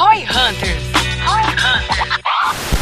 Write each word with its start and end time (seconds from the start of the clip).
Roy 0.00 0.22
Hunters. 0.22 0.82
Roy 1.26 1.42
Hunters. 1.42 2.22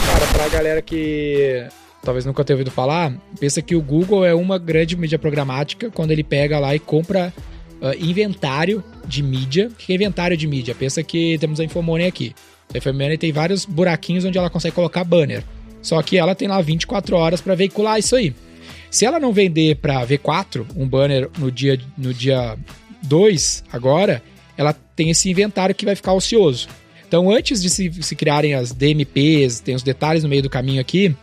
Cara, 0.07 0.27
pra 0.33 0.49
galera 0.49 0.81
que 0.81 1.67
talvez 2.01 2.25
nunca 2.25 2.45
tenha 2.45 2.55
ouvido 2.55 2.71
falar, 2.71 3.13
pensa 3.41 3.61
que 3.61 3.75
o 3.75 3.83
Google 3.83 4.25
é 4.25 4.33
uma 4.33 4.57
grande 4.57 4.97
mídia 4.97 5.19
programática 5.19 5.91
quando 5.91 6.13
ele 6.13 6.23
pega 6.23 6.61
lá 6.61 6.77
e 6.77 6.79
compra 6.79 7.35
uh, 7.83 7.93
inventário 8.01 8.85
de 9.05 9.21
mídia. 9.21 9.67
O 9.67 9.75
que 9.75 9.93
é 9.93 9.97
inventário 9.97 10.37
de 10.37 10.47
mídia? 10.47 10.77
Pensa 10.77 11.03
que 11.03 11.37
temos 11.41 11.59
a 11.59 11.65
Infomoney 11.65 12.07
aqui. 12.07 12.37
A 12.73 12.79
Infomoney 12.79 13.19
tem 13.19 13.33
vários 13.33 13.65
buraquinhos 13.65 14.25
onde 14.25 14.39
ela 14.39 14.49
consegue 14.49 14.77
colocar 14.77 15.03
banner. 15.03 15.43
Só 15.83 16.01
que 16.05 16.17
ela 16.19 16.37
tem 16.37 16.47
lá 16.47 16.61
24 16.61 17.17
horas 17.17 17.41
para 17.41 17.57
veicular 17.57 17.99
isso 17.99 18.15
aí. 18.15 18.33
Se 18.93 19.05
ela 19.05 19.19
não 19.19 19.33
vender 19.33 19.75
para 19.79 20.07
V4 20.07 20.65
um 20.77 20.87
banner 20.87 21.29
no 21.37 21.51
dia 21.51 21.81
no 21.97 22.15
dia 22.15 22.57
2 23.03 23.65
agora, 23.73 24.23
ela 24.57 24.73
tem 24.95 25.11
esse 25.11 25.29
inventário 25.29 25.75
que 25.75 25.85
vai 25.85 25.97
ficar 25.97 26.13
ocioso. 26.13 26.69
Então, 27.09 27.31
antes 27.31 27.63
de 27.63 27.71
se, 27.71 27.91
se 28.03 28.15
criarem 28.15 28.55
as 28.55 28.71
DMPs, 28.71 29.61
tem 29.61 29.75
os 29.75 29.83
detalhes 29.83 30.23
no 30.23 30.29
meio 30.29 30.43
do 30.43 30.51
caminho 30.51 30.79
aqui, 30.79 31.17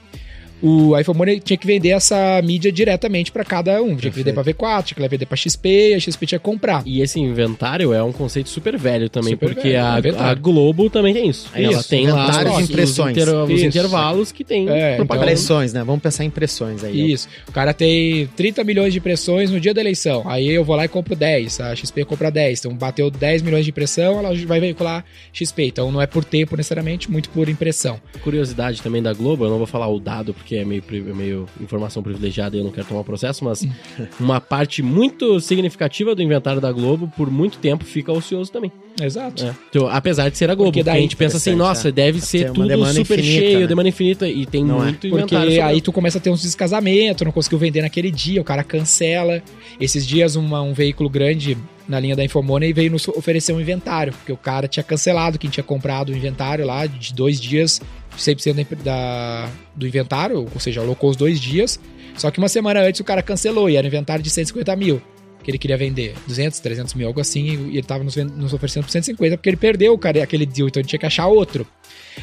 o 0.67 0.97
iPhone 0.99 1.17
Money 1.17 1.39
tinha 1.39 1.57
que 1.57 1.67
vender 1.67 1.89
essa 1.89 2.41
mídia 2.43 2.71
diretamente 2.71 3.31
para 3.31 3.43
cada 3.45 3.81
um. 3.83 3.95
Tinha 3.95 4.11
que 4.11 4.17
vender 4.17 4.33
para 4.33 4.43
V4, 4.43 4.83
tinha 4.83 4.95
que 4.95 5.07
vender 5.07 5.25
para 5.25 5.37
XP, 5.37 5.93
a 5.95 5.99
XP 5.99 6.25
tinha 6.25 6.39
que 6.39 6.45
comprar. 6.45 6.81
E 6.85 7.01
esse 7.01 7.19
inventário 7.19 7.93
é 7.93 8.01
um 8.01 8.11
conceito 8.11 8.49
super 8.49 8.77
velho 8.77 9.09
também, 9.09 9.33
Super 9.33 9.53
porque 9.53 9.69
velho, 9.69 9.83
a, 9.85 9.99
é 9.99 10.29
a 10.31 10.33
Globo 10.33 10.89
também 10.89 11.13
tem 11.13 11.29
isso. 11.29 11.49
É 11.53 11.63
ela 11.63 11.73
isso, 11.73 11.89
tem 11.89 12.07
lá 12.07 12.27
os, 12.57 12.69
impressões. 12.69 13.15
os, 13.15 13.23
inter- 13.23 13.43
os 13.43 13.49
Isso. 13.51 13.65
intervalos 13.65 14.31
que 14.31 14.43
tem 14.43 14.67
É, 14.69 14.95
propaganda. 14.95 15.25
Impressões, 15.27 15.71
né? 15.73 15.83
Vamos 15.83 16.01
pensar 16.01 16.23
em 16.23 16.27
impressões 16.27 16.83
aí. 16.83 17.11
Isso. 17.11 17.27
O 17.47 17.51
cara 17.51 17.73
tem 17.73 18.27
30 18.35 18.63
milhões 18.63 18.91
de 18.93 18.99
impressões 18.99 19.51
no 19.51 19.59
dia 19.59 19.73
da 19.73 19.81
eleição. 19.81 20.23
Aí 20.25 20.47
eu 20.49 20.63
vou 20.63 20.75
lá 20.75 20.85
e 20.85 20.87
compro 20.87 21.15
10. 21.15 21.59
A 21.61 21.75
XP 21.75 22.05
compra 22.05 22.31
10. 22.31 22.59
Então 22.59 22.73
bateu 22.75 23.11
10 23.11 23.41
milhões 23.43 23.65
de 23.65 23.71
impressão, 23.71 24.17
ela 24.19 24.33
vai 24.45 24.59
veicular 24.59 25.05
XP. 25.31 25.65
Então 25.67 25.91
não 25.91 26.01
é 26.01 26.07
por 26.07 26.23
tempo 26.25 26.55
necessariamente, 26.57 27.11
muito 27.11 27.29
por 27.29 27.47
impressão. 27.49 27.99
Curiosidade 28.23 28.81
também 28.81 29.01
da 29.01 29.13
Globo, 29.13 29.45
eu 29.45 29.49
não 29.49 29.57
vou 29.57 29.67
falar 29.67 29.87
o 29.87 29.99
dado 29.99 30.33
porque 30.33 30.54
é 30.57 30.65
meio, 30.65 30.83
meio 31.15 31.45
informação 31.61 32.01
privilegiada 32.03 32.55
e 32.55 32.59
eu 32.59 32.63
não 32.63 32.71
quero 32.71 32.87
tomar 32.87 33.03
processo, 33.03 33.43
mas 33.43 33.65
uma 34.19 34.39
parte 34.41 34.81
muito 34.81 35.39
significativa 35.39 36.13
do 36.15 36.21
inventário 36.21 36.59
da 36.61 36.71
Globo 36.71 37.11
por 37.15 37.29
muito 37.29 37.57
tempo 37.57 37.83
fica 37.83 38.11
ocioso 38.11 38.51
também. 38.51 38.71
Exato. 39.01 39.43
É. 39.45 39.53
Então, 39.69 39.87
apesar 39.87 40.29
de 40.29 40.37
ser 40.37 40.49
a 40.49 40.55
Globo, 40.55 40.71
Porque 40.71 40.83
porque 40.83 40.97
a 40.97 41.01
gente 41.01 41.15
pensa 41.15 41.37
assim, 41.37 41.53
nossa, 41.55 41.89
é. 41.89 41.91
deve 41.91 42.21
ser 42.21 42.51
tudo 42.51 42.67
demanda 42.67 42.93
super 42.93 43.19
infinita, 43.19 43.41
cheio, 43.41 43.59
né? 43.61 43.67
demanda 43.67 43.89
infinita, 43.89 44.27
e 44.29 44.45
tem 44.45 44.63
Não 44.63 44.79
é. 44.81 44.83
muito 44.85 45.09
Porque 45.09 45.35
inventário. 45.35 45.65
aí 45.65 45.81
tu 45.81 45.91
começa 45.91 46.17
a 46.17 46.21
ter 46.21 46.29
uns 46.29 46.41
descasamentos, 46.41 47.25
não 47.25 47.31
conseguiu 47.31 47.59
vender 47.59 47.81
naquele 47.81 48.09
dia, 48.09 48.39
o 48.39 48.43
cara 48.43 48.63
cancela. 48.63 49.41
Esses 49.79 50.07
dias 50.07 50.35
uma- 50.37 50.61
um 50.61 50.73
veículo 50.73 51.09
grande 51.09 51.57
na 51.87 51.99
linha 51.99 52.15
da 52.15 52.23
Infomoney 52.23 52.73
veio 52.73 52.91
nos 52.91 53.07
oferecer 53.07 53.53
um 53.53 53.61
inventário, 53.61 54.13
porque 54.13 54.31
o 54.31 54.37
cara 54.37 54.67
tinha 54.67 54.83
cancelado 54.83 55.37
quem 55.37 55.49
tinha 55.49 55.63
comprado 55.63 56.09
o 56.09 56.15
inventário 56.15 56.65
lá 56.65 56.85
de 56.85 57.13
dois 57.13 57.39
dias, 57.39 57.81
100% 58.17 58.75
da, 58.83 59.49
do 59.75 59.87
inventário, 59.87 60.47
ou 60.51 60.59
seja, 60.59 60.81
alocou 60.81 61.09
os 61.09 61.15
dois 61.15 61.39
dias. 61.39 61.79
Só 62.15 62.31
que 62.31 62.39
uma 62.39 62.49
semana 62.49 62.81
antes 62.81 63.01
o 63.01 63.03
cara 63.03 63.21
cancelou 63.21 63.69
e 63.69 63.75
era 63.75 63.85
um 63.85 63.87
inventário 63.87 64.23
de 64.23 64.29
150 64.29 64.75
mil 64.75 65.01
que 65.45 65.51
ele 65.51 65.59
queria 65.59 65.77
vender. 65.77 66.15
200, 66.27 66.59
300 66.59 66.93
mil, 66.95 67.07
algo 67.07 67.21
assim, 67.21 67.69
e 67.69 67.77
ele 67.77 67.83
tava 67.83 68.03
nos, 68.03 68.15
nos 68.15 68.51
oferecendo 68.51 68.83
por 68.83 68.89
150 68.89 69.37
porque 69.37 69.49
ele 69.49 69.57
perdeu 69.57 69.93
o 69.93 69.97
cara, 69.97 70.23
aquele 70.23 70.45
deal, 70.45 70.67
então 70.67 70.81
ele 70.81 70.87
tinha 70.87 70.99
que 70.99 71.05
achar 71.05 71.27
outro. 71.27 71.67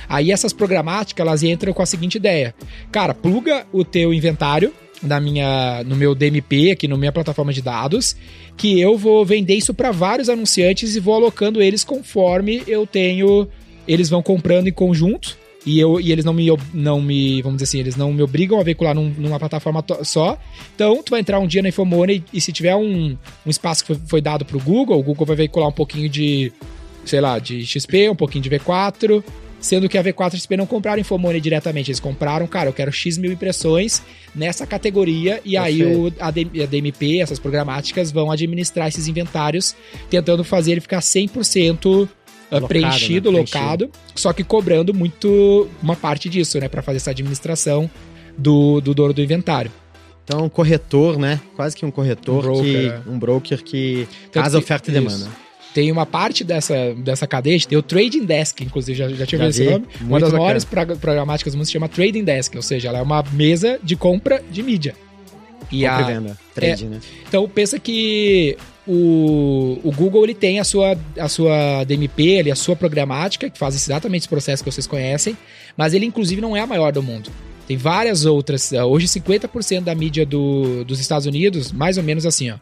Aí 0.09 0.33
essas 0.33 0.53
programáticas, 0.53 1.25
elas 1.25 1.43
entram 1.45 1.73
com 1.73 1.83
a 1.83 1.87
seguinte 1.87 2.17
ideia. 2.17 2.53
Cara, 2.91 3.15
pluga 3.15 3.65
o 3.73 3.85
teu 3.85 4.13
inventário 4.13 4.75
na 5.03 5.21
minha, 5.21 5.83
no 5.85 5.97
meu 5.97 6.15
DMP, 6.15 6.71
aqui 6.71 6.87
na 6.87 6.97
minha 6.97 7.13
plataforma 7.13 7.53
de 7.53 7.61
dados, 7.61 8.17
que 8.57 8.81
eu 8.81 8.97
vou 8.97 9.25
vender 9.25 9.55
isso 9.55 9.75
para 9.75 9.91
vários 9.91 10.29
anunciantes 10.29 10.95
e 10.95 11.01
vou 11.01 11.15
alocando 11.15 11.63
eles 11.63 11.85
conforme 11.85 12.63
eu 12.67 12.87
tenho... 12.87 13.49
Eles 13.87 14.09
vão 14.09 14.23
comprando 14.23 14.69
em 14.69 14.73
conjunto 14.73 15.37
e, 15.67 15.79
eu, 15.79 16.01
e 16.01 16.13
eles 16.13 16.25
não 16.25 16.33
me, 16.33 16.47
não 16.73 17.01
me, 17.01 17.43
vamos 17.43 17.57
dizer 17.59 17.65
assim, 17.65 17.79
eles 17.81 17.97
não 17.97 18.13
me 18.13 18.23
obrigam 18.23 18.61
a 18.61 18.63
veicular 18.63 18.95
num- 18.95 19.13
numa 19.19 19.39
plataforma 19.41 19.85
só. 20.03 20.39
Então, 20.75 21.03
tu 21.03 21.11
vai 21.11 21.21
entrar 21.21 21.39
um 21.41 21.47
dia 21.47 21.63
na 21.63 21.69
Infomoney 21.69 22.23
e 22.33 22.41
se 22.41 22.53
tiver 22.53 22.77
um, 22.77 23.17
um 23.45 23.51
espaço 23.51 23.85
que 23.85 23.95
foi, 23.95 24.03
foi 24.07 24.21
dado 24.21 24.45
pro 24.45 24.61
Google, 24.61 24.99
o 24.99 25.03
Google 25.03 25.27
vai 25.27 25.37
veicular 25.37 25.69
um 25.69 25.73
pouquinho 25.73 26.09
de, 26.09 26.53
sei 27.05 27.21
lá, 27.21 27.39
de 27.39 27.65
XP, 27.67 28.09
um 28.09 28.17
pouquinho 28.17 28.43
de 28.43 28.51
V4, 28.51 29.23
sendo 29.63 29.89
que 29.89 29.97
a 29.97 30.05
V4 30.05 30.35
e 30.35 30.37
XP 30.39 30.57
não 30.59 30.67
compraram 30.67 31.01
Infomoney 31.01 31.41
diretamente, 31.41 31.91
eles 31.91 32.01
compraram, 32.01 32.47
cara, 32.47 32.69
eu 32.69 32.73
quero 32.75 32.93
X 32.93 33.17
mil 33.17 33.33
impressões 33.33 34.03
nessa 34.35 34.67
categoria 34.67 35.41
e 35.45 35.57
aí 35.57 35.83
o, 35.83 36.13
a, 36.21 36.31
DMP, 36.31 37.21
essas 37.21 37.39
programáticas 37.39 38.11
vão 38.11 38.31
administrar 38.31 38.89
esses 38.89 39.09
inventários, 39.09 39.75
tentando 40.11 40.45
fazer 40.45 40.73
ele 40.73 40.81
ficar 40.83 41.01
100% 41.01 41.87
uh, 41.87 42.09
Locado, 42.51 42.69
preenchido, 42.69 43.33
né? 43.33 43.39
locado, 43.39 43.91
só 44.15 44.33
que 44.33 44.45
cobrando 44.45 44.93
muito 44.93 45.69
uma 45.83 45.97
parte 45.97 46.29
disso, 46.29 46.59
né, 46.61 46.69
Pra 46.69 46.83
fazer 46.83 46.99
essa 46.99 47.11
administração 47.11 47.91
do, 48.37 48.81
do 48.81 48.93
dono 48.93 49.15
do 49.15 49.23
inventário. 49.23 49.71
Então, 50.25 50.45
um 50.45 50.49
corretor, 50.49 51.19
né? 51.19 51.41
Quase 51.57 51.75
que 51.77 51.85
um 51.85 51.91
corretor, 51.91 52.39
Um 52.39 52.43
broker, 52.43 52.63
que, 52.65 52.87
é. 52.87 53.01
um 53.07 53.19
broker 53.19 53.63
que 53.65 54.09
Tanto 54.31 54.45
casa 54.45 54.59
que- 54.59 54.65
oferta 54.65 54.91
e 54.91 55.05
isso. 55.05 55.29
Tem 55.75 55.91
uma 55.91 56.05
parte 56.05 56.45
dessa, 56.45 56.95
dessa 56.95 57.27
cadeia, 57.27 57.59
tem 57.61 57.79
o 57.79 57.83
Trading 57.83 58.25
Desk, 58.25 58.63
inclusive, 58.63 58.97
já, 58.99 59.09
já 59.09 59.25
tinha 59.27 59.39
Já 59.41 59.49
esse 59.49 59.65
vi, 59.65 59.71
nome? 59.71 59.87
Uma 60.01 60.09
muito 60.09 60.21
das 60.21 60.31
bacana. 60.31 60.39
maiores 60.43 60.65
prog- 60.65 60.97
programáticas 60.99 61.55
do 61.55 61.57
mundo 61.57 61.67
se 61.67 61.73
chama 61.73 61.89
Trading 61.89 62.25
Desk, 62.25 62.55
ou 62.57 62.63
seja, 62.63 62.89
ela 62.89 62.99
é 62.99 63.03
uma 63.03 63.23
mesa 63.33 63.79
de 63.83 63.97
compra 63.97 64.43
de 64.51 64.63
mídia. 64.63 64.95
E 65.71 65.83
Compra 65.87 65.97
a, 65.97 66.01
e 66.03 66.15
venda. 66.15 66.39
Trade, 66.55 66.85
né? 66.87 67.01
Então 67.27 67.49
pensa 67.49 67.79
que 67.79 68.59
o, 68.87 69.79
o 69.83 69.91
Google 69.93 70.25
ele 70.25 70.35
tem 70.35 70.61
a 70.61 70.65
sua, 70.65 70.95
a 71.19 71.29
sua 71.29 71.85
DMP, 71.85 72.23
ele, 72.23 72.51
a 72.51 72.55
sua 72.57 72.77
programática, 72.77 73.49
que 73.49 73.59
faz 73.59 73.75
exatamente 73.75 74.23
esse 74.23 74.29
processo 74.29 74.63
que 74.63 74.71
vocês 74.71 74.87
conhecem, 74.87 75.37
mas 75.77 75.95
ele 75.95 76.05
inclusive 76.05 76.41
não 76.43 76.55
é 76.55 76.61
a 76.61 76.67
maior 76.67 76.93
do 76.93 77.03
mundo. 77.03 77.31
Tem 77.67 77.77
várias 77.77 78.27
outras. 78.27 78.73
Hoje 78.73 79.07
50% 79.07 79.83
da 79.85 79.95
mídia 79.95 80.27
do, 80.27 80.85
dos 80.85 81.01
Estados 81.01 81.27
Unidos, 81.27 81.73
mais 81.73 81.97
ou 81.97 82.03
menos 82.05 82.27
assim, 82.27 82.51
ó. 82.51 82.57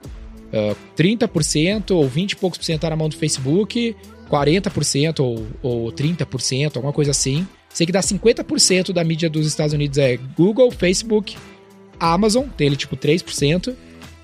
Eh, 0.52 0.74
30% 0.96 1.92
ou 1.92 2.08
20 2.08 2.32
e 2.32 2.36
poucos 2.36 2.58
por 2.58 2.64
cento 2.64 2.80
tá 2.80 2.90
na 2.90 2.96
mão 2.96 3.08
do 3.08 3.16
Facebook, 3.16 3.96
40% 4.30 5.20
ou, 5.20 5.46
ou 5.62 5.92
30%, 5.92 6.76
alguma 6.76 6.92
coisa 6.92 7.10
assim. 7.10 7.46
Sei 7.68 7.86
que 7.86 7.92
dá 7.92 8.00
50% 8.00 8.92
da 8.92 9.04
mídia 9.04 9.30
dos 9.30 9.46
Estados 9.46 9.72
Unidos 9.72 9.98
é 9.98 10.16
Google, 10.36 10.70
Facebook, 10.70 11.36
Amazon, 11.98 12.46
tem 12.56 12.66
ele 12.66 12.76
tipo 12.76 12.96
3%, 12.96 13.74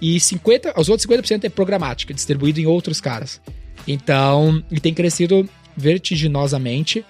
e 0.01 0.19
50, 0.21 0.79
os 0.79 0.89
outros 0.89 1.07
50% 1.09 1.45
é 1.45 1.49
programática, 1.49 2.13
distribuído 2.13 2.61
em 2.61 2.67
outros 2.67 3.01
caras. 3.01 3.41
Então, 3.87 4.63
e 4.71 4.81
tem 4.81 4.93
crescido 4.93 5.49
vertiginosamente 5.77 7.05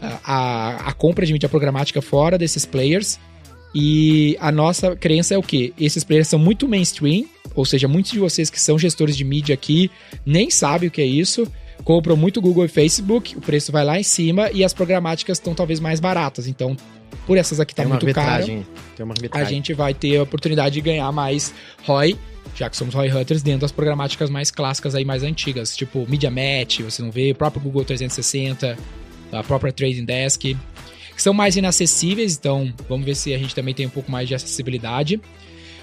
a, 0.00 0.20
a, 0.24 0.76
a 0.88 0.92
compra 0.92 1.24
de 1.24 1.32
mídia 1.32 1.48
programática 1.48 2.02
fora 2.02 2.36
desses 2.36 2.66
players. 2.66 3.18
E 3.74 4.36
a 4.40 4.50
nossa 4.50 4.96
crença 4.96 5.34
é 5.34 5.38
o 5.38 5.42
quê? 5.42 5.72
Esses 5.78 6.02
players 6.04 6.28
são 6.28 6.38
muito 6.38 6.66
mainstream, 6.66 7.24
ou 7.54 7.64
seja, 7.64 7.86
muitos 7.86 8.12
de 8.12 8.18
vocês 8.18 8.50
que 8.50 8.60
são 8.60 8.78
gestores 8.78 9.16
de 9.16 9.24
mídia 9.24 9.54
aqui 9.54 9.90
nem 10.24 10.50
sabem 10.50 10.88
o 10.88 10.90
que 10.90 11.00
é 11.00 11.06
isso, 11.06 11.46
compram 11.84 12.16
muito 12.16 12.40
Google 12.40 12.64
e 12.64 12.68
Facebook, 12.68 13.36
o 13.36 13.40
preço 13.40 13.70
vai 13.70 13.84
lá 13.84 13.98
em 13.98 14.02
cima 14.02 14.50
e 14.52 14.64
as 14.64 14.72
programáticas 14.72 15.38
estão 15.38 15.54
talvez 15.54 15.80
mais 15.80 16.00
baratas. 16.00 16.46
Então, 16.46 16.76
por 17.26 17.36
essas 17.36 17.60
aqui 17.60 17.74
tá 17.74 17.82
Tem 17.82 17.90
uma 17.90 17.98
muito 17.98 18.14
caro, 18.14 18.28
arbitragem. 18.30 18.66
Tem 18.96 19.04
uma 19.04 19.14
a 19.32 19.44
gente 19.44 19.74
vai 19.74 19.92
ter 19.92 20.16
a 20.16 20.22
oportunidade 20.22 20.74
de 20.74 20.80
ganhar 20.80 21.10
mais 21.12 21.52
ROI, 21.84 22.16
já 22.54 22.70
que 22.70 22.76
somos 22.76 22.94
ROI 22.94 23.12
Hunters, 23.12 23.42
dentro 23.42 23.60
das 23.60 23.72
programáticas 23.72 24.30
mais 24.30 24.50
clássicas 24.50 24.94
aí, 24.94 25.04
mais 25.04 25.22
antigas, 25.22 25.76
tipo 25.76 26.06
Media 26.08 26.30
Match, 26.30 26.80
você 26.80 27.02
não 27.02 27.10
vê, 27.10 27.32
o 27.32 27.34
próprio 27.34 27.62
Google 27.62 27.84
360, 27.84 28.76
a 29.32 29.42
própria 29.44 29.72
Trading 29.72 30.04
Desk, 30.04 30.56
que 31.18 31.22
são 31.22 31.34
mais 31.34 31.56
inacessíveis, 31.56 32.36
então 32.36 32.72
vamos 32.88 33.04
ver 33.04 33.16
se 33.16 33.34
a 33.34 33.38
gente 33.38 33.52
também 33.52 33.74
tem 33.74 33.84
um 33.84 33.90
pouco 33.90 34.08
mais 34.08 34.28
de 34.28 34.36
acessibilidade. 34.36 35.20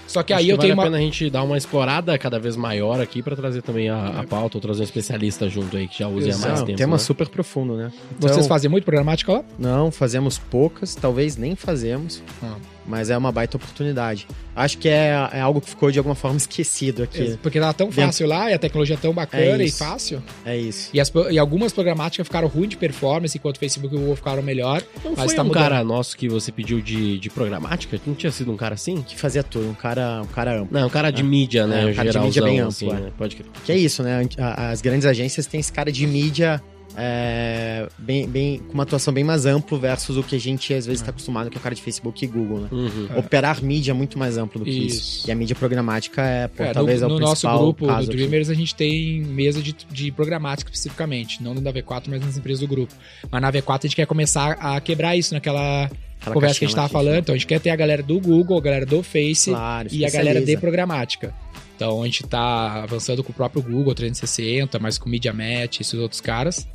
Só 0.06 0.22
que 0.22 0.32
Acho 0.32 0.40
aí 0.40 0.46
que 0.46 0.52
eu 0.52 0.56
vale 0.56 0.68
tenho 0.68 0.72
a 0.72 0.76
uma... 0.76 0.84
pena 0.84 0.96
a 0.96 1.00
gente 1.00 1.28
dar 1.28 1.42
uma 1.42 1.58
explorada 1.58 2.16
cada 2.16 2.38
vez 2.38 2.56
maior 2.56 2.98
aqui 3.02 3.22
pra 3.22 3.36
trazer 3.36 3.60
também 3.60 3.90
a, 3.90 4.20
a 4.20 4.24
pauta, 4.24 4.56
ou 4.56 4.62
trazer 4.62 4.80
um 4.80 4.84
especialista 4.84 5.46
junto 5.46 5.76
aí 5.76 5.88
que 5.88 5.98
já 5.98 6.08
use 6.08 6.30
há 6.30 6.38
mais 6.38 6.62
tempo. 6.62 6.78
tema 6.78 6.92
né? 6.92 6.98
super 6.98 7.28
profundo, 7.28 7.76
né? 7.76 7.92
Então, 8.16 8.32
Vocês 8.32 8.46
fazem 8.46 8.70
muito 8.70 8.84
programática 8.84 9.30
lá? 9.30 9.44
Não, 9.58 9.90
fazemos 9.90 10.38
poucas, 10.38 10.94
talvez 10.94 11.36
nem 11.36 11.54
fazemos, 11.54 12.22
Ah. 12.42 12.56
Mas 12.86 13.10
é 13.10 13.16
uma 13.16 13.30
baita 13.32 13.56
oportunidade. 13.56 14.26
Acho 14.54 14.78
que 14.78 14.88
é, 14.88 15.08
é 15.32 15.40
algo 15.40 15.60
que 15.60 15.68
ficou 15.68 15.90
de 15.90 15.98
alguma 15.98 16.14
forma 16.14 16.36
esquecido 16.38 17.02
aqui. 17.02 17.36
Porque 17.42 17.60
tava 17.60 17.74
tão 17.74 17.88
Dentro- 17.88 18.04
fácil 18.06 18.26
lá, 18.26 18.50
e 18.50 18.54
a 18.54 18.58
tecnologia 18.58 18.94
é 18.94 18.98
tão 18.98 19.12
bacana 19.12 19.62
É 19.62 19.66
e 19.66 19.70
fácil. 19.70 20.22
É 20.44 20.56
isso. 20.56 20.90
E, 20.94 21.00
as, 21.00 21.12
e 21.30 21.38
algumas 21.38 21.72
programáticas 21.72 22.26
ficaram 22.26 22.48
ruins 22.48 22.70
de 22.70 22.76
performance, 22.76 23.36
enquanto 23.36 23.56
o 23.56 23.58
Facebook 23.60 23.94
e 23.94 23.98
o 23.98 24.00
Google 24.00 24.16
ficaram 24.16 24.42
melhor. 24.42 24.82
Não 25.04 25.12
mas 25.16 25.26
foi 25.26 25.34
tá 25.34 25.42
um 25.42 25.46
mudando. 25.46 25.62
cara 25.62 25.84
nosso 25.84 26.16
que 26.16 26.28
você 26.28 26.50
pediu 26.50 26.80
de, 26.80 27.18
de 27.18 27.28
programática? 27.30 28.00
Não 28.06 28.14
tinha 28.14 28.32
sido 28.32 28.50
um 28.50 28.56
cara 28.56 28.74
assim? 28.74 29.02
Que 29.02 29.16
fazia 29.16 29.42
tudo, 29.42 29.68
um 29.68 29.74
cara, 29.74 30.22
um 30.22 30.26
cara 30.26 30.60
amplo. 30.60 30.68
Não, 30.78 30.86
um 30.86 30.90
cara 30.90 31.10
de 31.10 31.22
mídia, 31.22 31.66
né? 31.66 31.82
É, 31.82 31.86
um 31.86 31.94
cara 31.94 32.10
de 32.10 32.18
mídia 32.18 32.42
bem 32.42 32.58
amplo, 32.60 32.68
assim, 32.68 32.90
é. 32.90 32.94
né? 32.94 33.12
Pode 33.18 33.36
crer. 33.36 33.46
Que 33.64 33.72
é 33.72 33.76
isso, 33.76 34.02
né? 34.02 34.26
As 34.38 34.80
grandes 34.80 35.06
agências 35.06 35.46
têm 35.46 35.60
esse 35.60 35.72
cara 35.72 35.92
de 35.92 36.06
mídia 36.06 36.62
é, 36.96 37.88
bem, 37.98 38.28
bem, 38.28 38.58
com 38.58 38.74
uma 38.74 38.82
atuação 38.82 39.12
bem 39.12 39.24
mais 39.24 39.44
ampla 39.46 39.78
versus 39.78 40.16
o 40.16 40.22
que 40.22 40.36
a 40.36 40.40
gente 40.40 40.72
às 40.72 40.86
vezes 40.86 41.00
está 41.00 41.10
acostumado, 41.10 41.50
que 41.50 41.56
é 41.56 41.60
o 41.60 41.62
cara 41.62 41.74
de 41.74 41.82
Facebook 41.82 42.24
e 42.24 42.28
Google, 42.28 42.60
né? 42.60 42.68
Uhum. 42.70 43.08
É. 43.14 43.18
Operar 43.18 43.62
mídia 43.62 43.90
é 43.90 43.94
muito 43.94 44.18
mais 44.18 44.38
amplo 44.38 44.60
do 44.60 44.64
que 44.64 44.70
isso. 44.70 44.96
Isso. 44.96 45.28
E 45.28 45.32
a 45.32 45.34
mídia 45.34 45.54
programática 45.54 46.22
é, 46.22 46.48
pô, 46.48 46.62
É, 46.62 46.72
talvez 46.72 47.00
no, 47.00 47.08
é 47.08 47.10
o 47.10 47.14
no 47.14 47.20
nosso 47.20 47.42
principal 47.42 47.58
grupo 47.58 47.86
caso 47.86 48.06
do 48.06 48.10
aqui. 48.10 48.16
Dreamers, 48.16 48.50
a 48.50 48.54
gente 48.54 48.74
tem 48.74 49.22
mesa 49.22 49.60
de, 49.60 49.74
de 49.90 50.10
programática 50.12 50.70
especificamente, 50.70 51.42
não 51.42 51.54
da 51.54 51.72
V4, 51.72 52.04
mas 52.08 52.20
nas 52.20 52.36
empresas 52.36 52.60
do 52.60 52.68
grupo. 52.68 52.94
Mas 53.30 53.42
na 53.42 53.52
V4 53.52 53.78
a 53.78 53.82
gente 53.82 53.96
quer 53.96 54.06
começar 54.06 54.52
a 54.52 54.80
quebrar 54.80 55.16
isso 55.16 55.34
naquela 55.34 55.90
Aquela 56.20 56.34
conversa 56.34 56.58
que 56.58 56.64
a 56.64 56.68
gente 56.68 56.74
caixinha 56.74 56.82
lá 56.82 56.88
tava 56.88 57.04
falando. 57.04 57.18
Então 57.18 57.34
a 57.34 57.38
gente 57.38 57.46
quer 57.46 57.60
ter 57.60 57.70
a 57.70 57.76
galera 57.76 58.02
do 58.02 58.18
Google, 58.18 58.58
a 58.58 58.60
galera 58.60 58.86
do 58.86 59.02
Face 59.02 59.50
Claro, 59.50 59.88
e 59.92 60.04
a 60.04 60.10
galera 60.10 60.40
de 60.40 60.56
programática. 60.56 61.34
Então 61.76 62.02
a 62.02 62.06
gente 62.06 62.22
tá 62.24 62.82
avançando 62.82 63.22
com 63.22 63.30
o 63.30 63.34
próprio 63.34 63.62
Google 63.62 63.94
360, 63.94 64.78
mas 64.78 64.96
com 64.96 65.08
MediaMatch, 65.10 65.82
esses 65.82 65.94
outros 65.94 66.20
caras. 66.22 66.66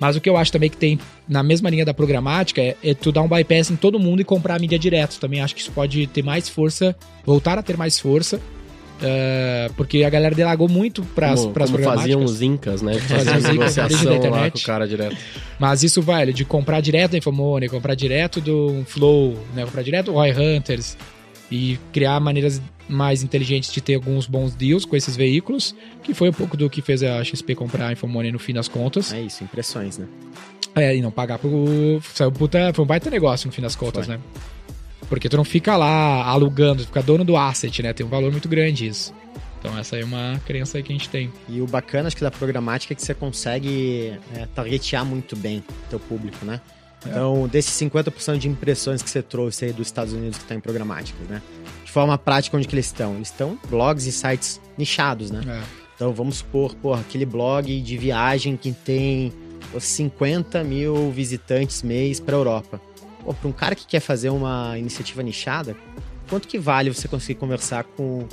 Mas 0.00 0.14
o 0.14 0.20
que 0.20 0.30
eu 0.30 0.36
acho 0.36 0.52
também 0.52 0.70
que 0.70 0.76
tem 0.76 0.98
na 1.28 1.42
mesma 1.42 1.68
linha 1.68 1.84
da 1.84 1.92
programática 1.92 2.62
é, 2.62 2.76
é 2.82 2.94
tu 2.94 3.10
dar 3.10 3.22
um 3.22 3.28
bypass 3.28 3.70
em 3.70 3.76
todo 3.76 3.98
mundo 3.98 4.20
e 4.20 4.24
comprar 4.24 4.54
a 4.54 4.58
mídia 4.58 4.78
direto. 4.78 5.18
Também 5.18 5.40
acho 5.40 5.54
que 5.54 5.60
isso 5.60 5.72
pode 5.72 6.06
ter 6.06 6.22
mais 6.22 6.48
força, 6.48 6.94
voltar 7.26 7.58
a 7.58 7.62
ter 7.62 7.76
mais 7.76 7.98
força. 7.98 8.40
eh, 9.02 9.70
porque 9.76 10.04
a 10.04 10.08
galera 10.08 10.36
delagou 10.36 10.68
muito 10.68 11.02
pras 11.02 11.40
como 11.40 11.52
programáticas. 11.52 12.00
faziam 12.00 12.24
os 12.24 12.40
incas, 12.40 12.80
né? 12.80 12.94
Faziam 12.94 13.38
os 13.38 13.44
incas 13.44 13.76
lá 13.76 14.14
internet. 14.14 14.52
com 14.52 14.58
o 14.58 14.62
cara 14.62 14.86
direto. 14.86 15.16
Mas 15.58 15.82
isso, 15.82 16.00
velho, 16.00 16.32
de 16.32 16.44
comprar 16.44 16.80
direto 16.80 17.10
da 17.12 17.18
Infomoney, 17.18 17.68
comprar 17.68 17.96
direto 17.96 18.40
do 18.40 18.84
Flow, 18.86 19.36
né? 19.52 19.64
Comprar 19.64 19.82
direto 19.82 20.06
do 20.06 20.12
Roy 20.12 20.30
Hunters 20.30 20.96
e 21.54 21.78
criar 21.92 22.18
maneiras 22.18 22.60
mais 22.88 23.22
inteligentes 23.22 23.72
de 23.72 23.80
ter 23.80 23.94
alguns 23.94 24.26
bons 24.26 24.56
deals 24.56 24.84
com 24.84 24.96
esses 24.96 25.14
veículos, 25.14 25.72
que 26.02 26.12
foi 26.12 26.28
um 26.28 26.32
pouco 26.32 26.56
do 26.56 26.68
que 26.68 26.82
fez 26.82 27.00
a 27.04 27.22
XP 27.22 27.54
comprar 27.54 27.86
a 27.86 27.92
Infomoney 27.92 28.32
no 28.32 28.40
fim 28.40 28.52
das 28.52 28.66
contas. 28.66 29.12
É 29.12 29.20
isso, 29.20 29.44
impressões, 29.44 29.96
né? 29.96 30.08
É, 30.74 30.96
e 30.96 31.00
não 31.00 31.12
pagar 31.12 31.38
pro. 31.38 32.00
Saiu 32.12 32.32
puta, 32.32 32.72
foi 32.74 32.84
um 32.84 32.86
baita 32.88 33.08
negócio 33.08 33.46
no 33.46 33.52
fim 33.52 33.62
das 33.62 33.76
contas, 33.76 34.08
né? 34.08 34.18
Porque 35.08 35.28
tu 35.28 35.36
não 35.36 35.44
fica 35.44 35.76
lá 35.76 36.24
alugando, 36.24 36.82
tu 36.82 36.86
fica 36.86 37.00
dono 37.00 37.24
do 37.24 37.36
asset, 37.36 37.80
né? 37.84 37.92
Tem 37.92 38.04
um 38.04 38.08
valor 38.08 38.32
muito 38.32 38.48
grande 38.48 38.88
isso. 38.88 39.14
Então 39.60 39.78
essa 39.78 39.94
aí 39.94 40.02
é 40.02 40.04
uma 40.04 40.40
crença 40.44 40.76
aí 40.76 40.82
que 40.82 40.92
a 40.92 40.96
gente 40.96 41.08
tem. 41.08 41.32
E 41.48 41.60
o 41.60 41.68
bacana, 41.68 42.08
acho 42.08 42.16
que 42.16 42.24
da 42.24 42.32
programática 42.32 42.92
é 42.92 42.96
que 42.96 43.02
você 43.02 43.14
consegue 43.14 44.18
é, 44.34 44.46
targetear 44.52 45.04
muito 45.04 45.36
bem 45.36 45.58
o 45.58 45.88
teu 45.88 46.00
público, 46.00 46.44
né? 46.44 46.60
É. 47.06 47.10
Então, 47.10 47.48
desses 47.48 47.72
50% 47.80 48.38
de 48.38 48.48
impressões 48.48 49.02
que 49.02 49.10
você 49.10 49.22
trouxe 49.22 49.66
aí 49.66 49.72
dos 49.72 49.86
Estados 49.86 50.12
Unidos 50.12 50.38
que 50.38 50.44
estão 50.44 50.56
em 50.56 50.60
programáticas, 50.60 51.26
né? 51.28 51.42
De 51.84 51.90
forma 51.90 52.16
prática, 52.18 52.56
onde 52.56 52.66
que 52.66 52.74
eles 52.74 52.86
estão? 52.86 53.14
Eles 53.16 53.28
estão 53.28 53.58
blogs 53.68 54.06
e 54.06 54.12
sites 54.12 54.60
nichados, 54.76 55.30
né? 55.30 55.42
É. 55.46 55.62
Então, 55.94 56.12
vamos 56.12 56.36
supor, 56.36 56.74
porra, 56.74 57.00
aquele 57.00 57.24
blog 57.24 57.80
de 57.80 57.96
viagem 57.96 58.56
que 58.56 58.72
tem 58.72 59.32
pô, 59.70 59.78
50 59.78 60.64
mil 60.64 61.10
visitantes 61.10 61.82
mês 61.82 62.18
para 62.18 62.36
Europa. 62.36 62.80
Pô, 63.24 63.32
para 63.32 63.48
um 63.48 63.52
cara 63.52 63.74
que 63.74 63.86
quer 63.86 64.00
fazer 64.00 64.30
uma 64.30 64.76
iniciativa 64.78 65.22
nichada, 65.22 65.76
quanto 66.28 66.48
que 66.48 66.58
vale 66.58 66.92
você 66.92 67.06
conseguir 67.06 67.38
conversar 67.38 67.84
com 67.84 68.26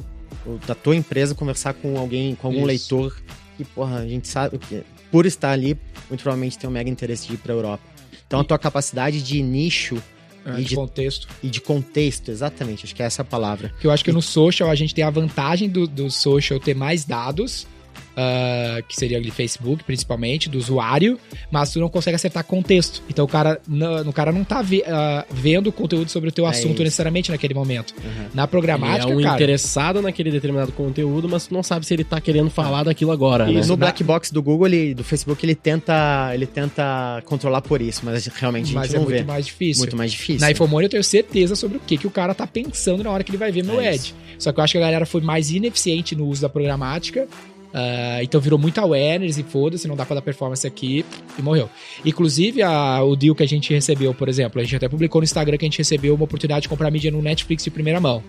da 0.65 0.73
tua 0.73 0.95
empresa, 0.95 1.35
conversar 1.35 1.73
com 1.73 1.97
alguém, 1.97 2.35
com 2.35 2.47
algum 2.47 2.59
Isso. 2.59 2.67
leitor 2.67 3.21
que, 3.57 3.63
porra, 3.63 3.99
a 3.99 4.07
gente 4.07 4.27
sabe 4.27 4.57
que 4.57 4.83
por 5.11 5.25
estar 5.25 5.51
ali, 5.51 5.77
muito 6.09 6.23
provavelmente 6.23 6.57
tem 6.57 6.69
um 6.69 6.73
mega 6.73 6.89
interesse 6.89 7.27
de 7.27 7.33
ir 7.33 7.37
para 7.37 7.53
Europa. 7.53 7.83
Então, 8.31 8.39
a 8.39 8.43
tua 8.45 8.57
capacidade 8.57 9.21
de 9.21 9.41
nicho 9.41 10.01
É, 10.45 10.53
E 10.53 10.63
de 10.63 10.69
de- 10.69 10.75
contexto. 10.75 11.27
e 11.43 11.49
de 11.49 11.61
contexto, 11.61 12.31
exatamente, 12.31 12.85
acho 12.85 12.95
que 12.95 13.03
é 13.03 13.05
essa 13.05 13.21
a 13.21 13.25
palavra. 13.25 13.69
Porque 13.69 13.85
eu 13.85 13.91
acho 13.91 14.03
que 14.03 14.11
no 14.11 14.21
social 14.23 14.71
a 14.71 14.75
gente 14.75 14.95
tem 14.95 15.03
a 15.03 15.09
vantagem 15.11 15.69
do, 15.69 15.85
do 15.85 16.09
social 16.09 16.59
ter 16.59 16.73
mais 16.73 17.05
dados, 17.05 17.67
ah, 18.15 18.81
que 18.87 18.95
seria 18.95 19.17
ali 19.17 19.31
Facebook, 19.31 19.83
principalmente, 19.83 20.49
do 20.49 20.57
usuário, 20.57 21.19
mas 21.51 21.71
tu 21.71 21.79
não 21.79 21.89
consegue 21.89 22.15
acertar 22.15 22.43
contexto. 22.43 23.01
Então 23.09 23.25
o 23.25 23.27
cara, 23.27 23.59
não, 23.67 24.01
o 24.09 24.13
cara 24.13 24.31
não 24.31 24.43
tá 24.43 24.61
ve- 24.61 24.83
ah, 24.87 25.25
vendo 25.31 25.71
conteúdo 25.71 26.09
sobre 26.09 26.29
o 26.29 26.31
teu 26.31 26.45
É 26.45 26.49
assunto 26.49 26.73
isso. 26.75 26.83
necessariamente 26.83 27.31
naquele 27.31 27.53
momento. 27.53 27.93
Uhum. 28.03 28.25
Na 28.33 28.43
Ele 28.43 28.47
programática, 28.47 29.11
é 29.11 29.15
um 29.15 29.21
cara. 29.21 29.35
interessado 29.35 30.01
naquele 30.01 30.31
determinado 30.31 30.71
conteúdo, 30.71 31.27
mas 31.29 31.47
tu 31.47 31.53
não 31.53 31.63
sabe 31.63 31.85
se 31.85 31.93
ele 31.93 32.03
tá 32.03 32.19
querendo 32.19 32.49
falar 32.49 32.83
daquilo 32.83 33.11
agora, 33.11 33.49
E 33.49 33.53
né? 33.53 33.59
Isso, 33.59 33.69
no 33.69 33.77
black 33.77 34.03
box 34.03 34.31
do 34.31 34.41
Google, 34.41 34.67
ele, 34.67 34.93
do 34.93 35.03
Facebook, 35.03 35.45
ele 35.45 35.55
tenta, 35.55 36.31
ele 36.33 36.45
tenta 36.45 37.21
controlar 37.25 37.61
por 37.61 37.81
isso, 37.81 38.01
mas 38.03 38.25
realmente 38.27 38.63
a 38.63 38.67
gente 38.67 38.75
Mas 38.75 38.93
é 38.93 38.97
não 38.97 39.03
muito 39.05 39.17
vê. 39.17 39.23
mais 39.23 39.45
difícil. 39.45 39.81
Muito 39.81 39.95
mais 39.95 40.11
difícil. 40.11 40.41
Na 40.41 40.51
Infomone 40.51 40.85
eu 40.85 40.89
tenho 40.89 41.03
certeza 41.03 41.55
sobre 41.55 41.77
o 41.77 41.79
que, 41.79 41.97
que 41.97 42.07
o 42.07 42.11
cara 42.11 42.33
tá 42.33 42.45
pensando 42.45 43.03
na 43.03 43.09
hora 43.11 43.23
que 43.23 43.31
ele 43.31 43.37
vai 43.37 43.51
ver 43.51 43.63
meu 43.63 43.79
É 43.79 43.89
ad. 43.93 44.13
Só 44.37 44.51
que 44.51 44.59
eu 44.59 44.63
acho 44.63 44.71
que 44.73 44.77
a 44.77 44.81
galera 44.81 45.05
foi 45.05 45.21
mais 45.21 45.51
ineficiente 45.51 46.15
no 46.15 46.25
uso 46.27 46.41
da 46.41 46.49
programática. 46.49 47.27
Ah, 47.73 48.19
então 48.21 48.39
virou 48.41 48.57
muita 48.59 48.81
awareness 48.81 49.37
e 49.37 49.43
foda-se, 49.43 49.87
não 49.87 49.95
dá 49.95 50.05
pra 50.05 50.15
dar 50.15 50.21
performance 50.21 50.65
aqui 50.65 51.05
e 51.37 51.41
morreu. 51.41 51.69
Inclusive, 52.05 52.61
a- 52.61 53.03
o 53.03 53.15
deal 53.15 53.35
que 53.35 53.43
a 53.43 53.47
gente 53.47 53.73
recebeu, 53.73 54.13
por 54.13 54.27
exemplo, 54.29 54.59
a 54.59 54.63
gente 54.63 54.75
até 54.75 54.87
publicou 54.89 55.21
no 55.21 55.25
Instagram 55.25 55.57
que 55.57 55.65
a 55.65 55.67
gente 55.69 55.77
recebeu 55.77 56.13
uma 56.15 56.23
oportunidade 56.25 56.63
de 56.63 56.69
comprar 56.69 56.89
mídia 56.91 57.11
no 57.11 57.21
Netflix 57.21 57.63
de 57.63 57.71
primeira 57.71 57.99
mão. 57.99 58.23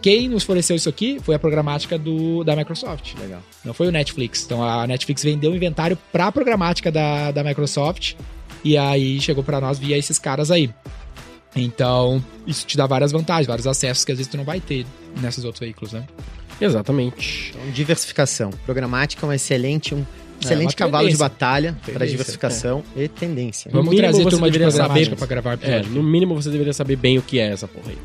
Quem 0.00 0.28
nos 0.28 0.42
forneceu 0.42 0.74
isso 0.74 0.88
aqui 0.88 1.18
foi 1.22 1.34
a 1.34 1.38
programática 1.38 1.96
do, 1.96 2.42
da 2.42 2.56
Microsoft. 2.56 3.14
Legal. 3.20 3.40
Não 3.64 3.72
foi 3.72 3.86
o 3.86 3.92
Netflix. 3.92 4.42
Então 4.44 4.62
a 4.62 4.84
Netflix 4.86 5.22
vendeu 5.22 5.52
o 5.52 5.56
inventário 5.56 5.96
pra 6.10 6.32
programática 6.32 6.90
da, 6.90 7.30
da 7.30 7.44
Microsoft 7.44 8.14
e 8.64 8.76
aí 8.76 9.20
chegou 9.20 9.44
pra 9.44 9.60
nós 9.60 9.78
via 9.78 9.96
esses 9.96 10.18
caras 10.18 10.50
aí. 10.50 10.70
Então, 11.54 12.24
isso 12.46 12.66
te 12.66 12.76
dá 12.76 12.86
várias 12.86 13.12
vantagens, 13.12 13.46
vários 13.46 13.66
acessos 13.66 14.04
que 14.04 14.12
às 14.12 14.18
vezes 14.18 14.30
tu 14.30 14.36
não 14.36 14.44
vai 14.44 14.60
ter 14.60 14.86
nesses 15.20 15.44
outros 15.44 15.60
veículos, 15.60 15.92
né? 15.92 16.04
Exatamente. 16.60 17.52
Então, 17.54 17.70
diversificação. 17.72 18.50
Programática 18.64 19.26
é 19.26 19.28
um 19.28 19.32
excelente, 19.32 19.94
um 19.94 20.04
excelente 20.40 20.70
uma 20.70 20.72
cavalo 20.76 21.08
de 21.10 21.16
batalha 21.16 21.76
para 21.92 22.06
diversificação 22.06 22.82
e 22.96 23.08
tendência. 23.08 23.68
No 23.70 23.78
Vamos 23.78 23.90
mínimo, 23.90 24.08
trazer 24.08 24.22
você 24.22 24.30
turma 24.30 24.50
de 24.50 24.58
programática 24.58 25.04
saber- 25.04 25.16
pra 25.16 25.26
gravar 25.26 25.58
É, 25.62 25.82
no 25.82 26.02
mínimo 26.02 26.34
você 26.34 26.50
deveria 26.50 26.72
saber 26.72 26.96
bem 26.96 27.18
o 27.18 27.22
que 27.22 27.38
é 27.38 27.48
essa 27.52 27.66
porra 27.68 27.90
aí. 27.90 27.98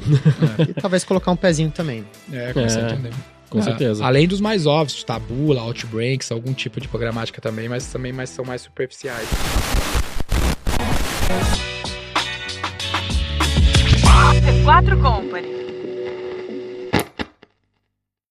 E 0.70 0.74
talvez 0.74 1.04
colocar 1.04 1.32
um 1.32 1.36
pezinho 1.36 1.72
também. 1.72 2.04
É, 2.34 2.52
começar 2.54 2.80
a 2.86 2.90
É. 2.94 3.10
Com 3.50 3.60
Ah, 3.60 3.62
certeza. 3.62 4.04
Além 4.04 4.28
dos 4.28 4.42
mais 4.42 4.66
óbvios, 4.66 5.04
Tabula, 5.06 5.62
Outbreaks, 5.62 6.34
algum 6.34 6.52
tipo 6.54 6.82
de 6.82 6.88
programática 6.90 7.40
também, 7.40 7.70
mas 7.70 7.86
também 7.86 8.12
mais, 8.12 8.30
são 8.30 8.44
mais 8.44 8.62
superficiais. 8.62 9.26
C4 14.68 15.02
Company. 15.02 15.56